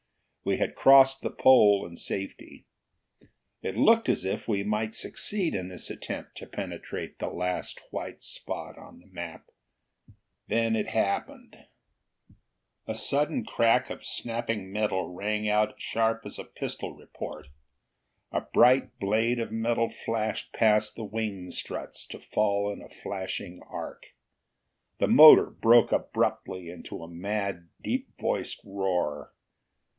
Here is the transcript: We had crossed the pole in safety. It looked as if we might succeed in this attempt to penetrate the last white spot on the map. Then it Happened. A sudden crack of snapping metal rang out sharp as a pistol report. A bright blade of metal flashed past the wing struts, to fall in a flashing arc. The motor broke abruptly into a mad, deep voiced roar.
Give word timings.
We 0.43 0.57
had 0.57 0.73
crossed 0.73 1.21
the 1.21 1.29
pole 1.29 1.85
in 1.85 1.95
safety. 1.95 2.65
It 3.61 3.75
looked 3.77 4.09
as 4.09 4.25
if 4.25 4.47
we 4.47 4.63
might 4.63 4.95
succeed 4.95 5.53
in 5.53 5.67
this 5.67 5.91
attempt 5.91 6.35
to 6.37 6.47
penetrate 6.47 7.19
the 7.19 7.27
last 7.27 7.79
white 7.91 8.23
spot 8.23 8.79
on 8.79 8.99
the 8.99 9.05
map. 9.05 9.51
Then 10.47 10.75
it 10.75 10.87
Happened. 10.87 11.65
A 12.87 12.95
sudden 12.95 13.45
crack 13.45 13.91
of 13.91 14.03
snapping 14.03 14.71
metal 14.71 15.13
rang 15.13 15.47
out 15.47 15.79
sharp 15.79 16.25
as 16.25 16.39
a 16.39 16.43
pistol 16.45 16.95
report. 16.95 17.49
A 18.31 18.41
bright 18.41 18.97
blade 18.97 19.39
of 19.39 19.51
metal 19.51 19.91
flashed 19.91 20.51
past 20.53 20.95
the 20.95 21.03
wing 21.05 21.51
struts, 21.51 22.07
to 22.07 22.17
fall 22.19 22.73
in 22.73 22.81
a 22.81 22.89
flashing 22.89 23.61
arc. 23.69 24.15
The 24.97 25.07
motor 25.07 25.51
broke 25.51 25.91
abruptly 25.91 26.69
into 26.71 27.03
a 27.03 27.07
mad, 27.07 27.69
deep 27.79 28.09
voiced 28.19 28.61
roar. 28.65 29.35